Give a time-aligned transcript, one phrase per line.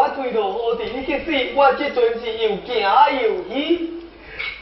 [0.00, 2.80] 我推落河底去死，我这阵是又惊
[3.20, 3.90] 又喜。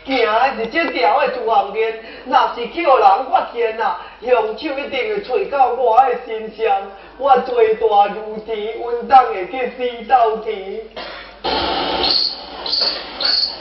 [0.04, 0.16] 惊
[0.56, 1.96] 是这条的朱红莲，
[2.26, 10.80] 若是叫人发现啊，凶手一定会找到我的身上，我罪大如田，稳当会去死到底。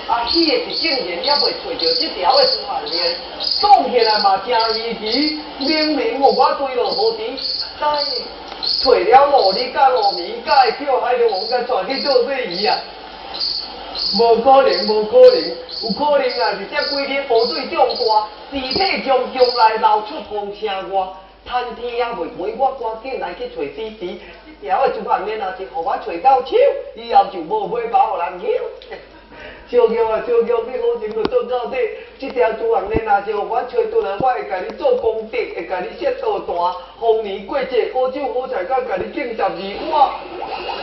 [0.08, 3.16] 啊，死的是竟然也未找着这条的朱红莲，
[3.62, 7.38] 讲起来嘛真稀奇，明明我推落河底，
[7.80, 7.94] 但
[8.88, 12.78] 找了五日甲五年，甲会叫海龙王甲带去做咩鱼啊？
[14.20, 15.36] 无可能，无可能，
[15.84, 16.52] 有可能啊！
[16.58, 21.08] 是这几日部队中大，尸体将将来流出风城外，
[21.46, 24.22] 趁天也未回，我赶紧来去找尸体。
[24.62, 26.56] 这条的朱汉面啊，是互我找到手，
[26.96, 28.50] 以后就无买包互人捡。
[29.70, 31.78] 小玉啊，小玉，你好心就做到底。
[32.18, 36.56] 这条朱汉面啊，是互我找倒来，我会甲你做功德，会甲你设道单，
[37.02, 39.50] 逢年过节好酒好菜，甲甲你敬十二
[39.92, 40.77] 碗。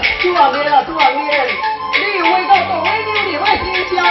[0.00, 1.50] 锻炼，锻炼肚子饿了
[2.00, 3.08] 没有味道到外面
[3.98, 4.02] 啊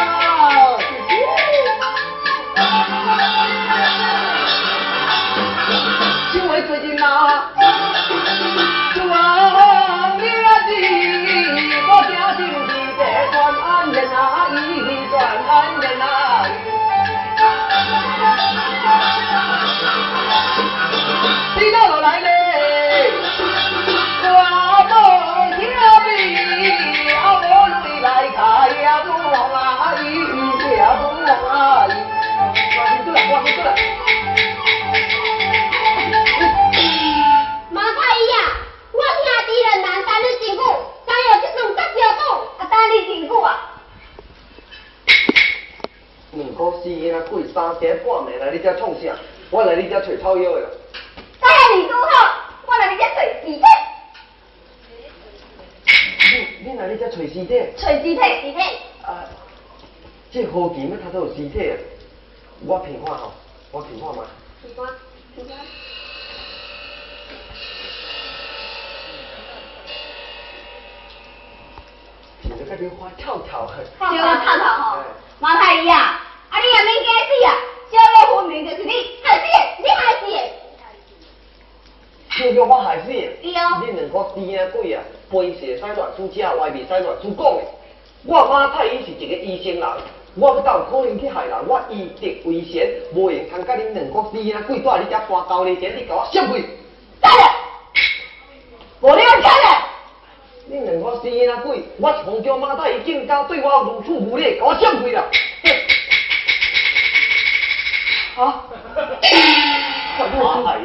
[46.87, 49.13] 你啊贵三十半年来，你家创啥？
[49.49, 50.69] 我来你家吹草药的。
[51.39, 51.99] 大爷你好，
[52.65, 53.63] 我来你家吹尸体。
[56.63, 57.47] 你你来你家吹尸体？
[57.77, 58.61] 吹尸体，尸体。
[59.03, 59.27] 啊，
[60.31, 61.75] 这好琴要他有尸体啊？
[62.65, 63.33] 我听话吼，
[63.71, 64.23] 我听话吗？
[64.61, 64.89] 听话，
[65.35, 65.55] 听话。
[72.41, 73.69] 听着这边花跳跳。
[73.97, 74.97] 跳跳跳跳吼，
[75.39, 76.23] 马太医啊！
[83.81, 87.61] 恁两个死命鬼啊，内面使乱自家，外面使乱自讲的。
[88.25, 89.87] 我马太医是一个医生人，
[90.35, 91.55] 我不有可能去害人？
[91.67, 96.53] 我医德为先，无用通甲恁两个死命鬼在你家搬交道，先你甲我闪开。
[96.53, 97.43] 得嘞，
[99.01, 99.87] 无你，你走啦。
[100.69, 105.23] 恁两个死命鬼，我奉叫马太医今朝对我如此无礼，给我闪开了。
[108.37, 108.65] 啊？
[110.63, 110.79] 太。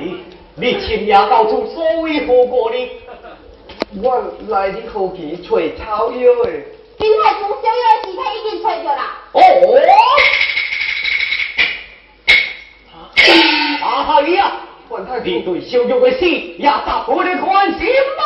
[0.54, 2.76] 你亲眼搞出所谓何果呢？
[4.02, 6.50] 我来你后期找草药的。
[6.98, 9.02] 金太公小药的尸体已经找着了。
[9.32, 9.40] 哦。
[13.80, 14.52] 马太医啊，
[15.24, 18.22] 你对小玉的死也达不了关心吗？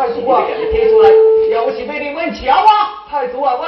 [0.00, 1.10] 太叔啊，你提出来，
[1.52, 1.70] 要我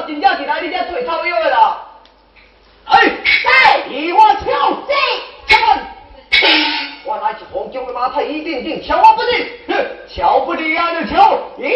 [0.08, 1.86] 真正是来你家做钞票的啦！
[2.86, 4.94] 哎，对，一我敲，是，
[5.46, 5.54] 敲，
[7.04, 11.70] 我来是红军的马太，一定定敲我不定，哼，敲不定啊就瞧，一万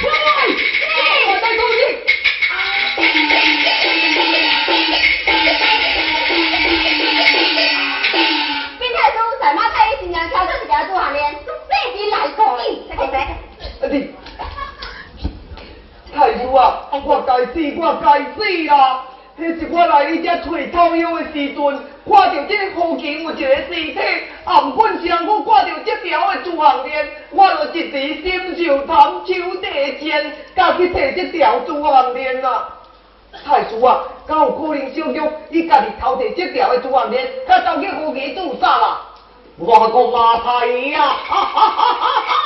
[0.00, 0.08] 巧，
[0.48, 1.78] 对，我再恭喜。
[16.90, 19.04] 啊，我该死，我该死啦！
[19.38, 20.42] 迄是我来你遮找
[20.72, 21.56] 草药的时阵，
[22.04, 23.98] 看到这附近有一个尸体，
[24.44, 28.96] 暗本上我看到这条的朱项链，我就一时心就贪，
[29.26, 32.68] 手地贱，甲去摕这条朱项链啊！
[33.44, 39.00] 太叔啊，敢有可能小玉伊家己偷摕这条的朱项链，甲走去附近自杀啦？
[39.58, 41.00] 我个马太呀！
[41.24, 42.41] 哈哈哈哈哈！